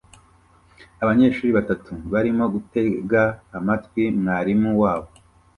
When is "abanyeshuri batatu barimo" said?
1.03-2.45